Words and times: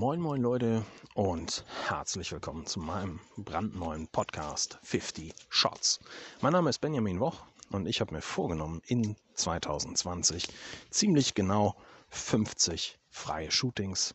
Moin 0.00 0.18
moin 0.18 0.40
Leute 0.40 0.82
und 1.12 1.62
herzlich 1.86 2.32
willkommen 2.32 2.64
zu 2.64 2.80
meinem 2.80 3.20
brandneuen 3.36 4.08
Podcast 4.08 4.78
50 4.82 5.34
Shots. 5.50 6.00
Mein 6.40 6.54
Name 6.54 6.70
ist 6.70 6.78
Benjamin 6.78 7.20
Woch 7.20 7.44
und 7.68 7.86
ich 7.86 8.00
habe 8.00 8.14
mir 8.14 8.22
vorgenommen, 8.22 8.80
in 8.86 9.14
2020 9.34 10.48
ziemlich 10.88 11.34
genau 11.34 11.76
50 12.08 12.98
freie 13.10 13.50
Shootings 13.50 14.14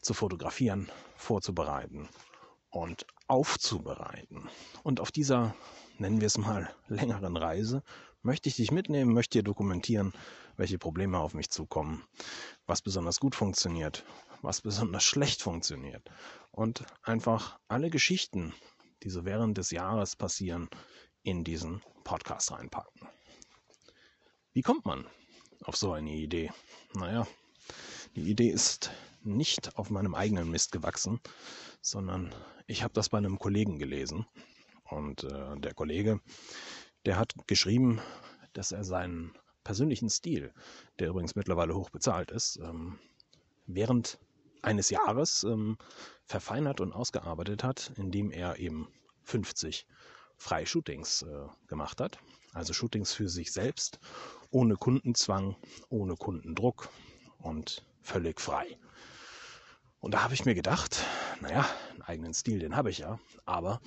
zu 0.00 0.14
fotografieren, 0.14 0.90
vorzubereiten 1.16 2.08
und 2.70 3.04
aufzubereiten. 3.26 4.48
Und 4.84 5.00
auf 5.00 5.12
dieser, 5.12 5.54
nennen 5.98 6.22
wir 6.22 6.28
es 6.28 6.38
mal, 6.38 6.74
längeren 6.88 7.36
Reise 7.36 7.82
möchte 8.22 8.48
ich 8.48 8.56
dich 8.56 8.70
mitnehmen, 8.70 9.12
möchte 9.12 9.36
dir 9.40 9.44
dokumentieren, 9.44 10.14
welche 10.56 10.78
Probleme 10.78 11.18
auf 11.18 11.34
mich 11.34 11.50
zukommen, 11.50 12.04
was 12.64 12.80
besonders 12.80 13.20
gut 13.20 13.34
funktioniert, 13.34 14.02
was 14.42 14.60
besonders 14.60 15.04
schlecht 15.04 15.42
funktioniert 15.42 16.10
und 16.50 16.84
einfach 17.02 17.58
alle 17.68 17.90
Geschichten, 17.90 18.54
die 19.02 19.10
so 19.10 19.24
während 19.24 19.58
des 19.58 19.70
Jahres 19.70 20.16
passieren, 20.16 20.68
in 21.22 21.44
diesen 21.44 21.82
Podcast 22.04 22.52
reinpacken. 22.52 23.08
Wie 24.52 24.62
kommt 24.62 24.84
man 24.84 25.06
auf 25.64 25.76
so 25.76 25.92
eine 25.92 26.10
Idee? 26.10 26.50
Naja, 26.94 27.26
die 28.16 28.30
Idee 28.30 28.48
ist 28.48 28.90
nicht 29.22 29.76
auf 29.76 29.90
meinem 29.90 30.14
eigenen 30.14 30.50
Mist 30.50 30.72
gewachsen, 30.72 31.20
sondern 31.80 32.34
ich 32.66 32.82
habe 32.82 32.94
das 32.94 33.10
bei 33.10 33.18
einem 33.18 33.38
Kollegen 33.38 33.78
gelesen. 33.78 34.26
Und 34.84 35.24
äh, 35.24 35.56
der 35.60 35.74
Kollege, 35.74 36.20
der 37.06 37.18
hat 37.18 37.34
geschrieben, 37.46 38.00
dass 38.52 38.72
er 38.72 38.82
seinen 38.82 39.32
persönlichen 39.62 40.10
Stil, 40.10 40.52
der 40.98 41.08
übrigens 41.08 41.36
mittlerweile 41.36 41.74
hoch 41.74 41.90
bezahlt 41.90 42.30
ist, 42.30 42.56
ähm, 42.56 42.98
während 43.66 44.18
eines 44.62 44.90
Jahres 44.90 45.44
ähm, 45.44 45.78
verfeinert 46.24 46.80
und 46.80 46.92
ausgearbeitet 46.92 47.64
hat, 47.64 47.92
indem 47.96 48.30
er 48.30 48.58
eben 48.58 48.88
50 49.22 49.86
freie 50.36 50.66
Shootings 50.66 51.22
äh, 51.22 51.46
gemacht 51.68 52.00
hat. 52.00 52.18
Also 52.52 52.72
Shootings 52.72 53.12
für 53.12 53.28
sich 53.28 53.52
selbst, 53.52 54.00
ohne 54.50 54.76
Kundenzwang, 54.76 55.56
ohne 55.88 56.16
Kundendruck 56.16 56.88
und 57.38 57.84
völlig 58.00 58.40
frei. 58.40 58.78
Und 60.00 60.14
da 60.14 60.24
habe 60.24 60.34
ich 60.34 60.46
mir 60.46 60.54
gedacht, 60.54 61.04
naja, 61.40 61.66
einen 61.90 62.02
eigenen 62.02 62.34
Stil, 62.34 62.58
den 62.58 62.74
habe 62.74 62.90
ich 62.90 62.98
ja, 62.98 63.20
aber 63.44 63.80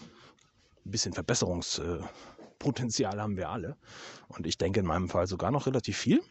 ein 0.86 0.92
bisschen 0.92 1.14
Verbesserungspotenzial 1.14 3.22
haben 3.22 3.36
wir 3.36 3.50
alle. 3.50 3.78
Und 4.28 4.46
ich 4.46 4.58
denke 4.58 4.80
in 4.80 4.86
meinem 4.86 5.10
Fall 5.10 5.28
sogar 5.28 5.52
noch 5.52 5.66
relativ 5.66 5.98
viel. 5.98 6.22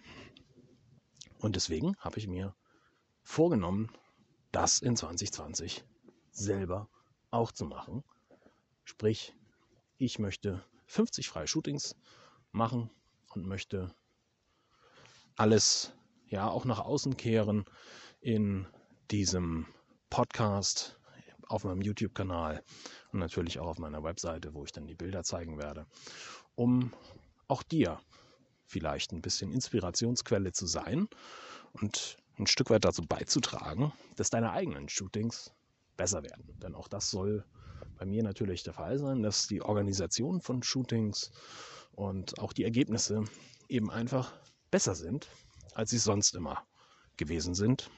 Und 1.39 1.57
deswegen 1.57 1.97
habe 1.99 2.19
ich 2.19 2.29
mir 2.29 2.55
vorgenommen, 3.23 3.91
das 4.53 4.79
in 4.79 4.97
2020 4.97 5.85
selber 6.31 6.89
auch 7.31 7.53
zu 7.53 7.65
machen. 7.65 8.05
Sprich, 8.85 9.35
ich 9.99 10.19
möchte 10.19 10.65
50 10.87 11.29
freie 11.29 11.47
Shootings 11.47 11.97
machen 12.53 12.91
und 13.35 13.47
möchte 13.47 13.95
alles 15.37 15.93
ja 16.27 16.49
auch 16.49 16.65
nach 16.65 16.81
außen 16.81 17.17
kehren 17.17 17.65
in 18.21 18.67
diesem 19.11 19.67
Podcast, 20.11 20.99
auf 21.49 21.65
meinem 21.65 21.83
YouTube-Kanal 21.83 22.65
und 23.13 23.19
natürlich 23.19 23.59
auch 23.59 23.67
auf 23.67 23.79
meiner 23.79 24.03
Webseite, 24.03 24.55
wo 24.55 24.65
ich 24.65 24.73
dann 24.73 24.87
die 24.87 24.95
Bilder 24.95 25.23
zeigen 25.23 25.59
werde, 25.59 25.87
um 26.55 26.93
auch 27.47 27.63
dir 27.63 28.01
vielleicht 28.65 29.13
ein 29.13 29.21
bisschen 29.21 29.53
Inspirationsquelle 29.53 30.53
zu 30.53 30.67
sein 30.67 31.09
und 31.73 32.17
ein 32.39 32.47
Stück 32.47 32.71
weit 32.71 32.85
dazu 32.85 33.03
beizutragen, 33.03 33.93
dass 34.17 34.31
deine 34.31 34.53
eigenen 34.53 34.89
Shootings 34.89 35.53
besser 35.97 36.23
werden. 36.23 36.45
Denn 36.63 36.75
auch 36.75 36.89
das 36.89 37.11
soll 37.11 37.45
bei 37.99 38.07
mir 38.07 38.23
natürlich 38.23 38.63
der 38.63 38.73
Fall 38.73 38.99
sein, 38.99 39.23
dass 39.23 39.47
die 39.47 39.63
Organisation 39.63 40.41
von 40.41 40.63
Shootings 40.63 41.31
und 41.93 42.39
auch 42.39 42.53
die 42.53 42.65
Ergebnisse 42.65 43.25
eben 43.69 43.91
einfach 43.91 44.33
besser 44.71 44.95
sind, 44.95 45.29
als 45.75 45.91
sie 45.91 45.99
sonst 45.99 46.35
immer 46.35 46.67
gewesen 47.17 47.55
sind. 47.55 47.91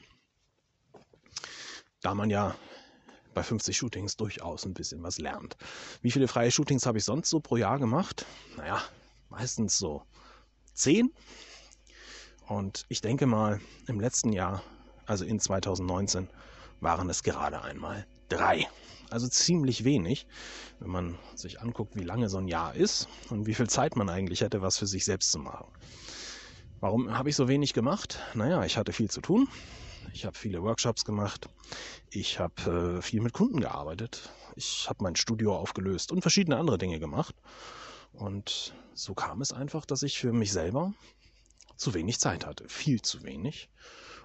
Da 2.03 2.15
man 2.15 2.29
ja 2.29 2.55
bei 3.33 3.43
50 3.43 3.77
Shootings 3.77 4.17
durchaus 4.17 4.65
ein 4.65 4.75
bisschen 4.75 5.03
was 5.03 5.19
lernt. 5.19 5.57
Wie 6.03 6.11
viele 6.11 6.29
freie 6.29 6.51
Shootings 6.51 6.87
habe 6.87 6.99
ich 6.99 7.05
sonst 7.05 7.31
so 7.31 7.41
pro 7.41 7.57
Jahr 7.57 7.79
gemacht? 7.79 8.27
Naja, 8.57 8.83
meistens 9.29 9.79
so 9.79 10.05
10. 10.75 11.13
Und 12.47 12.85
ich 12.89 13.01
denke 13.01 13.27
mal, 13.27 13.61
im 13.87 14.01
letzten 14.01 14.33
Jahr, 14.33 14.63
also 15.07 15.25
in 15.25 15.41
2019, 15.41 16.29
waren 16.81 17.09
es 17.09 17.23
gerade 17.23 17.63
einmal 17.63 18.07
drei. 18.29 18.69
Also 19.11 19.29
ziemlich 19.29 19.85
wenig, 19.85 20.27
wenn 20.81 20.91
man 20.91 21.19
sich 21.35 21.61
anguckt, 21.61 21.97
wie 21.97 22.05
lange 22.05 22.29
so 22.29 22.39
ein 22.39 22.49
Jahr 22.49 22.75
ist 22.75 23.09
und 23.31 23.47
wie 23.47 23.55
viel 23.55 23.69
Zeit 23.69 23.97
man 23.97 24.09
eigentlich 24.09 24.41
hätte, 24.41 24.61
was 24.61 24.79
für 24.79 24.87
sich 24.87 25.05
selbst 25.05 25.31
zu 25.31 25.39
machen. 25.39 25.67
Warum 26.81 27.17
habe 27.17 27.31
ich 27.31 27.37
so 27.37 27.49
wenig 27.49 27.73
gemacht? 27.73 28.19
Naja, 28.35 28.65
ich 28.65 28.77
hatte 28.77 28.93
viel 28.93 29.11
zu 29.11 29.21
tun. 29.21 29.49
Ich 30.13 30.25
habe 30.27 30.37
viele 30.37 30.63
Workshops 30.63 31.05
gemacht. 31.05 31.49
Ich 32.11 32.39
habe 32.39 32.99
äh, 32.99 33.03
viel 33.03 33.21
mit 33.21 33.33
Kunden 33.33 33.61
gearbeitet. 33.61 34.31
Ich 34.57 34.87
habe 34.89 35.03
mein 35.03 35.17
Studio 35.17 35.57
aufgelöst 35.57 36.13
und 36.13 36.21
verschiedene 36.21 36.57
andere 36.57 36.79
Dinge 36.79 36.99
gemacht. 36.99 37.35
Und 38.13 38.75
so 38.95 39.15
kam 39.15 39.41
es 39.41 39.53
einfach, 39.53 39.87
dass 39.87 40.03
ich 40.03 40.19
für 40.19 40.33
mich 40.33 40.53
selber 40.53 40.93
zu 41.77 41.95
wenig 41.95 42.19
Zeit 42.21 42.47
hatte. 42.47 42.69
Viel 42.69 43.03
zu 43.03 43.23
wenig. 43.23 43.71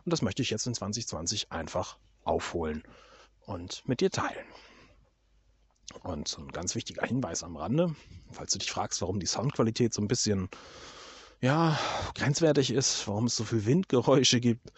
Und 0.05 0.11
das 0.11 0.21
möchte 0.21 0.41
ich 0.41 0.49
jetzt 0.49 0.67
in 0.67 0.73
2020 0.73 1.51
einfach 1.51 1.97
aufholen 2.23 2.83
und 3.45 3.87
mit 3.87 4.01
dir 4.01 4.11
teilen. 4.11 4.45
Und 6.03 6.37
ein 6.37 6.49
ganz 6.49 6.75
wichtiger 6.75 7.05
Hinweis 7.05 7.43
am 7.43 7.55
Rande, 7.55 7.95
falls 8.31 8.53
du 8.53 8.59
dich 8.59 8.71
fragst, 8.71 9.01
warum 9.01 9.19
die 9.19 9.25
Soundqualität 9.25 9.93
so 9.93 10.01
ein 10.01 10.07
bisschen 10.07 10.49
ja, 11.41 11.79
grenzwertig 12.15 12.71
ist, 12.71 13.07
warum 13.07 13.25
es 13.25 13.35
so 13.35 13.43
viel 13.43 13.65
Windgeräusche 13.65 14.39
gibt, 14.39 14.71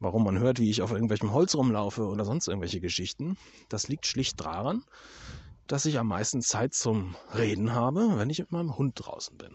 warum 0.00 0.24
man 0.24 0.38
hört, 0.38 0.58
wie 0.58 0.70
ich 0.70 0.82
auf 0.82 0.90
irgendwelchem 0.90 1.32
Holz 1.32 1.54
rumlaufe 1.54 2.06
oder 2.06 2.24
sonst 2.24 2.48
irgendwelche 2.48 2.80
Geschichten. 2.80 3.36
Das 3.68 3.88
liegt 3.88 4.06
schlicht 4.06 4.40
daran, 4.40 4.84
dass 5.66 5.84
ich 5.84 5.98
am 5.98 6.08
meisten 6.08 6.40
Zeit 6.40 6.74
zum 6.74 7.14
Reden 7.34 7.72
habe, 7.72 8.16
wenn 8.16 8.30
ich 8.30 8.38
mit 8.38 8.52
meinem 8.52 8.76
Hund 8.76 8.94
draußen 8.96 9.36
bin. 9.36 9.54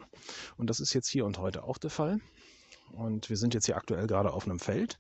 Und 0.58 0.70
das 0.70 0.80
ist 0.80 0.94
jetzt 0.94 1.10
hier 1.10 1.26
und 1.26 1.40
heute 1.40 1.64
auch 1.64 1.78
der 1.78 1.90
Fall. 1.90 2.20
Und 2.94 3.30
wir 3.30 3.38
sind 3.38 3.54
jetzt 3.54 3.66
hier 3.66 3.76
aktuell 3.76 4.08
gerade 4.08 4.32
auf 4.32 4.46
einem 4.46 4.60
Feld, 4.60 5.00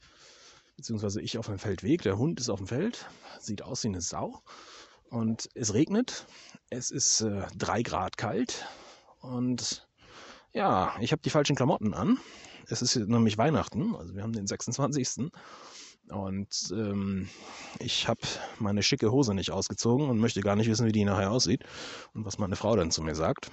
beziehungsweise 0.76 1.22
ich 1.22 1.38
auf 1.38 1.48
einem 1.48 1.60
Feldweg. 1.60 2.02
Der 2.02 2.18
Hund 2.18 2.40
ist 2.40 2.50
auf 2.50 2.60
dem 2.60 2.68
Feld, 2.68 3.08
sieht 3.40 3.62
aus 3.62 3.84
wie 3.84 3.90
eine 3.90 4.02
Sau. 4.02 4.42
Und 5.10 5.48
es 5.54 5.74
regnet. 5.74 6.26
Es 6.70 6.90
ist 6.90 7.22
äh, 7.22 7.46
drei 7.56 7.84
Grad 7.84 8.18
kalt. 8.18 8.66
Und 9.20 9.88
ja, 10.54 10.96
ich 11.00 11.12
habe 11.12 11.22
die 11.22 11.30
falschen 11.30 11.56
Klamotten 11.56 11.94
an. 11.94 12.18
Es 12.68 12.82
ist 12.82 12.96
nämlich 12.96 13.38
Weihnachten, 13.38 13.96
also 13.96 14.16
wir 14.16 14.24
haben 14.24 14.34
den 14.34 14.48
26. 14.48 15.32
Und 16.10 16.74
ähm, 16.76 17.30
ich 17.80 18.08
habe 18.08 18.22
meine 18.60 18.84
schicke 18.84 19.12
Hose 19.12 19.34
nicht 19.34 19.52
ausgezogen 19.52 20.10
und 20.10 20.18
möchte 20.18 20.42
gar 20.42 20.56
nicht 20.56 20.68
wissen, 20.68 20.88
wie 20.88 20.92
die 20.92 21.06
nachher 21.06 21.32
aussieht 21.32 21.64
und 22.14 22.26
was 22.26 22.40
meine 22.40 22.56
Frau 22.56 22.76
dann 22.76 22.92
zu 22.92 23.04
mir 23.04 23.16
sagt. 23.16 23.52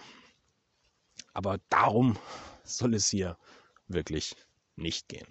Aber 1.32 1.58
darum 1.68 2.18
soll 2.64 2.94
es 2.94 3.08
hier 3.08 3.36
wirklich 3.92 4.34
nicht 4.76 5.08
gehen. 5.08 5.26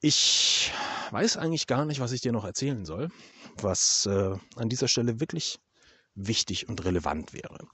Ich 0.00 0.72
weiß 1.10 1.36
eigentlich 1.36 1.66
gar 1.66 1.84
nicht, 1.84 2.00
was 2.00 2.12
ich 2.12 2.20
dir 2.20 2.32
noch 2.32 2.44
erzählen 2.44 2.84
soll, 2.84 3.10
was 3.56 4.06
äh, 4.06 4.36
an 4.56 4.68
dieser 4.68 4.88
Stelle 4.88 5.20
wirklich 5.20 5.60
wichtig 6.14 6.68
und 6.68 6.84
relevant 6.84 7.32
wäre. 7.32 7.66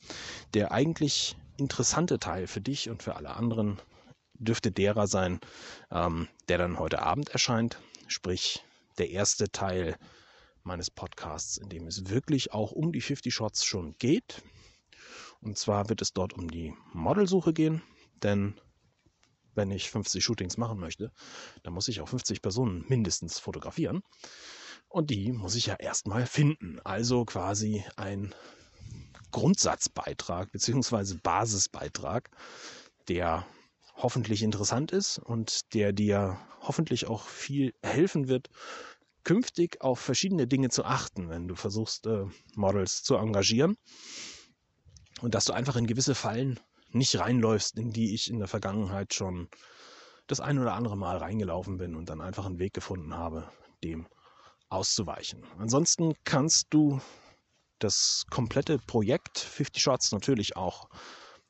Der 0.54 0.72
eigentlich 0.72 1.36
interessante 1.56 2.18
Teil 2.18 2.46
für 2.46 2.60
dich 2.60 2.90
und 2.90 3.02
für 3.02 3.16
alle 3.16 3.30
anderen 3.30 3.80
dürfte 4.34 4.70
derer 4.70 5.06
sein, 5.06 5.40
ähm, 5.90 6.28
der 6.48 6.58
dann 6.58 6.78
heute 6.78 7.02
Abend 7.02 7.30
erscheint, 7.30 7.80
sprich 8.06 8.64
der 8.98 9.10
erste 9.10 9.50
Teil 9.50 9.96
meines 10.62 10.90
Podcasts, 10.90 11.56
in 11.56 11.68
dem 11.68 11.86
es 11.86 12.10
wirklich 12.10 12.52
auch 12.52 12.72
um 12.72 12.92
die 12.92 13.00
50 13.00 13.34
Shots 13.34 13.64
schon 13.64 13.96
geht. 13.98 14.42
Und 15.40 15.56
zwar 15.56 15.88
wird 15.88 16.02
es 16.02 16.12
dort 16.12 16.34
um 16.34 16.50
die 16.50 16.74
Modelsuche 16.92 17.52
gehen, 17.52 17.82
denn 18.22 18.60
wenn 19.58 19.70
ich 19.70 19.90
50 19.90 20.24
Shootings 20.24 20.56
machen 20.56 20.78
möchte, 20.78 21.12
dann 21.62 21.74
muss 21.74 21.88
ich 21.88 22.00
auch 22.00 22.08
50 22.08 22.40
Personen 22.40 22.86
mindestens 22.88 23.38
fotografieren. 23.38 24.02
Und 24.88 25.10
die 25.10 25.32
muss 25.32 25.54
ich 25.56 25.66
ja 25.66 25.74
erstmal 25.74 26.24
finden. 26.24 26.80
Also 26.84 27.26
quasi 27.26 27.84
ein 27.96 28.34
Grundsatzbeitrag 29.32 30.50
bzw. 30.52 31.18
Basisbeitrag, 31.22 32.30
der 33.08 33.44
hoffentlich 33.94 34.42
interessant 34.42 34.92
ist 34.92 35.18
und 35.18 35.74
der 35.74 35.92
dir 35.92 36.38
hoffentlich 36.60 37.06
auch 37.06 37.24
viel 37.24 37.74
helfen 37.82 38.28
wird, 38.28 38.48
künftig 39.24 39.82
auf 39.82 39.98
verschiedene 39.98 40.46
Dinge 40.46 40.70
zu 40.70 40.84
achten, 40.84 41.28
wenn 41.28 41.48
du 41.48 41.56
versuchst, 41.56 42.06
äh, 42.06 42.24
Models 42.54 43.02
zu 43.02 43.16
engagieren. 43.16 43.76
Und 45.20 45.34
dass 45.34 45.44
du 45.44 45.52
einfach 45.52 45.76
in 45.76 45.88
gewisse 45.88 46.14
Fallen 46.14 46.60
nicht 46.90 47.18
reinläufst, 47.18 47.78
in 47.78 47.92
die 47.92 48.14
ich 48.14 48.30
in 48.30 48.38
der 48.38 48.48
Vergangenheit 48.48 49.14
schon 49.14 49.48
das 50.26 50.40
ein 50.40 50.58
oder 50.58 50.74
andere 50.74 50.96
Mal 50.96 51.16
reingelaufen 51.16 51.78
bin 51.78 51.94
und 51.94 52.08
dann 52.08 52.20
einfach 52.20 52.46
einen 52.46 52.58
Weg 52.58 52.74
gefunden 52.74 53.14
habe, 53.14 53.50
dem 53.82 54.06
auszuweichen. 54.68 55.42
Ansonsten 55.58 56.14
kannst 56.24 56.66
du 56.70 57.00
das 57.78 58.24
komplette 58.30 58.78
Projekt 58.78 59.38
50 59.38 59.82
Shots 59.82 60.12
natürlich 60.12 60.56
auch 60.56 60.88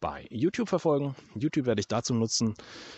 bei 0.01 0.27
YouTube 0.31 0.69
verfolgen. 0.69 1.17
YouTube 1.35 1.67
werde 1.67 1.81
ich 1.81 1.89
dazu 1.89 2.15
nutzen, 2.15 2.55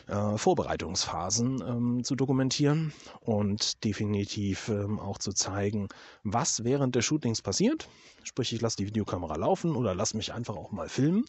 äh, 0.06 0.36
Vorbereitungsphasen 0.36 1.62
ähm, 1.66 2.04
zu 2.04 2.14
dokumentieren 2.14 2.92
und 3.20 3.82
definitiv 3.84 4.68
ähm, 4.68 4.98
auch 5.00 5.16
zu 5.16 5.32
zeigen, 5.32 5.88
was 6.24 6.64
während 6.64 6.94
der 6.94 7.02
Shootings 7.02 7.40
passiert. 7.40 7.88
Sprich, 8.22 8.52
ich 8.52 8.60
lasse 8.60 8.76
die 8.76 8.86
Videokamera 8.86 9.36
laufen 9.36 9.76
oder 9.76 9.94
lass 9.94 10.12
mich 10.12 10.34
einfach 10.34 10.56
auch 10.56 10.72
mal 10.72 10.90
filmen. 10.90 11.24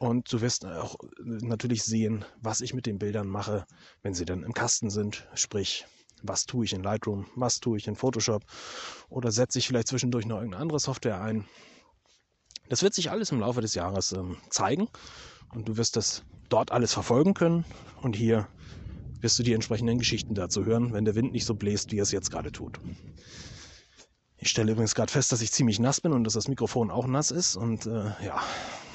Und 0.00 0.32
du 0.32 0.40
wirst 0.40 0.64
auch 0.64 0.96
natürlich 1.18 1.82
sehen, 1.82 2.24
was 2.40 2.62
ich 2.62 2.72
mit 2.72 2.86
den 2.86 2.98
Bildern 2.98 3.28
mache, 3.28 3.66
wenn 4.00 4.14
sie 4.14 4.24
dann 4.24 4.44
im 4.44 4.54
Kasten 4.54 4.88
sind. 4.88 5.28
Sprich, 5.34 5.84
was 6.22 6.46
tue 6.46 6.64
ich 6.64 6.72
in 6.72 6.82
Lightroom, 6.82 7.26
was 7.36 7.60
tue 7.60 7.76
ich 7.76 7.86
in 7.86 7.96
Photoshop 7.96 8.42
oder 9.10 9.30
setze 9.30 9.58
ich 9.58 9.68
vielleicht 9.68 9.88
zwischendurch 9.88 10.24
noch 10.24 10.36
irgendeine 10.36 10.62
andere 10.62 10.80
Software 10.80 11.20
ein. 11.20 11.44
Das 12.70 12.82
wird 12.82 12.94
sich 12.94 13.10
alles 13.10 13.30
im 13.30 13.40
Laufe 13.40 13.60
des 13.60 13.74
Jahres 13.74 14.12
ähm, 14.12 14.38
zeigen 14.48 14.88
und 15.52 15.68
du 15.68 15.76
wirst 15.76 15.96
das 15.96 16.22
dort 16.48 16.72
alles 16.72 16.94
verfolgen 16.94 17.34
können 17.34 17.66
und 18.00 18.16
hier 18.16 18.48
wirst 19.20 19.38
du 19.38 19.42
die 19.42 19.52
entsprechenden 19.52 19.98
Geschichten 19.98 20.34
dazu 20.34 20.64
hören, 20.64 20.94
wenn 20.94 21.04
der 21.04 21.14
Wind 21.14 21.32
nicht 21.32 21.44
so 21.44 21.54
bläst, 21.54 21.92
wie 21.92 21.98
er 21.98 22.04
es 22.04 22.10
jetzt 22.10 22.30
gerade 22.30 22.52
tut. 22.52 22.80
Ich 24.38 24.48
stelle 24.48 24.72
übrigens 24.72 24.94
gerade 24.94 25.12
fest, 25.12 25.30
dass 25.30 25.42
ich 25.42 25.52
ziemlich 25.52 25.78
nass 25.78 26.00
bin 26.00 26.12
und 26.12 26.24
dass 26.24 26.32
das 26.32 26.48
Mikrofon 26.48 26.90
auch 26.90 27.06
nass 27.06 27.30
ist 27.30 27.54
und 27.54 27.84
äh, 27.84 28.12
ja, 28.24 28.42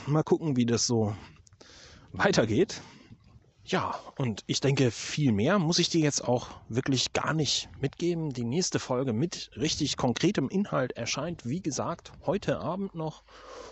mal 0.07 0.23
gucken, 0.23 0.55
wie 0.55 0.65
das 0.65 0.85
so 0.87 1.15
weitergeht. 2.11 2.81
Ja, 3.67 3.95
und 4.19 4.43
ich 4.45 4.59
denke, 4.59 4.91
viel 4.91 5.31
mehr 5.31 5.57
muss 5.57 5.79
ich 5.79 5.89
dir 5.89 6.01
jetzt 6.01 6.23
auch 6.23 6.49
wirklich 6.69 7.13
gar 7.13 7.33
nicht 7.33 7.67
mitgeben. 7.81 8.29
Die 8.29 8.43
nächste 8.43 8.77
Folge 8.77 9.11
mit 9.11 9.49
richtig 9.55 9.97
konkretem 9.97 10.49
Inhalt 10.49 10.91
erscheint, 10.91 11.47
wie 11.47 11.61
gesagt, 11.61 12.11
heute 12.27 12.59
Abend 12.59 12.93
noch. 12.93 13.23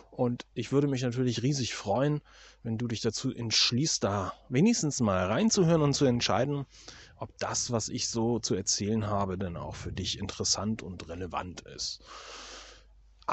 Und 0.09 0.47
ich 0.55 0.71
würde 0.71 0.87
mich 0.87 1.03
natürlich 1.03 1.43
riesig 1.43 1.75
freuen, 1.75 2.21
wenn 2.63 2.79
du 2.79 2.87
dich 2.87 3.01
dazu 3.01 3.31
entschließt, 3.31 4.03
da 4.03 4.33
wenigstens 4.49 4.99
mal 4.99 5.27
reinzuhören 5.27 5.83
und 5.83 5.93
zu 5.93 6.05
entscheiden, 6.05 6.65
ob 7.17 7.29
das, 7.37 7.71
was 7.71 7.87
ich 7.87 8.09
so 8.09 8.39
zu 8.39 8.55
erzählen 8.55 9.05
habe, 9.05 9.37
denn 9.37 9.57
auch 9.57 9.75
für 9.75 9.91
dich 9.91 10.17
interessant 10.17 10.81
und 10.81 11.07
relevant 11.07 11.61
ist. 11.61 12.01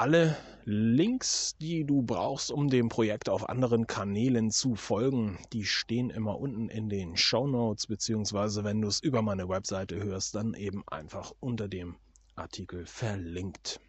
Alle 0.01 0.35
Links, 0.65 1.55
die 1.61 1.85
du 1.85 2.01
brauchst, 2.01 2.51
um 2.51 2.71
dem 2.71 2.89
Projekt 2.89 3.29
auf 3.29 3.47
anderen 3.47 3.85
Kanälen 3.85 4.49
zu 4.49 4.73
folgen, 4.73 5.37
die 5.53 5.63
stehen 5.63 6.09
immer 6.09 6.39
unten 6.39 6.69
in 6.69 6.89
den 6.89 7.17
Show 7.17 7.45
Notes, 7.45 7.85
beziehungsweise 7.85 8.63
wenn 8.63 8.81
du 8.81 8.87
es 8.87 8.99
über 8.99 9.21
meine 9.21 9.47
Webseite 9.47 10.03
hörst, 10.03 10.33
dann 10.33 10.55
eben 10.55 10.83
einfach 10.87 11.33
unter 11.39 11.67
dem 11.67 11.97
Artikel 12.33 12.87
verlinkt. 12.87 13.79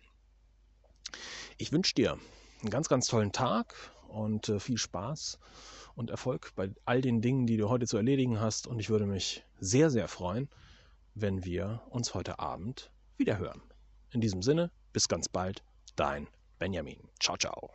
Ich 1.56 1.72
wünsche 1.72 1.94
dir 1.94 2.18
einen 2.60 2.68
ganz, 2.68 2.90
ganz 2.90 3.06
tollen 3.06 3.32
Tag 3.32 3.74
und 4.06 4.50
äh, 4.50 4.60
viel 4.60 4.76
Spaß 4.76 5.38
und 5.94 6.10
Erfolg 6.10 6.52
bei 6.54 6.68
all 6.84 7.00
den 7.00 7.22
Dingen, 7.22 7.46
die 7.46 7.56
du 7.56 7.70
heute 7.70 7.86
zu 7.86 7.96
erledigen 7.96 8.38
hast. 8.38 8.66
Und 8.66 8.80
ich 8.80 8.90
würde 8.90 9.06
mich 9.06 9.46
sehr, 9.60 9.88
sehr 9.88 10.08
freuen, 10.08 10.50
wenn 11.14 11.46
wir 11.46 11.80
uns 11.88 12.12
heute 12.12 12.38
Abend 12.38 12.92
wieder 13.16 13.38
hören. 13.38 13.62
In 14.10 14.20
diesem 14.20 14.42
Sinne, 14.42 14.70
bis 14.92 15.08
ganz 15.08 15.30
bald 15.30 15.62
Dein 15.96 16.26
Benjamin. 16.58 16.98
Ciao, 17.18 17.36
ciao. 17.36 17.70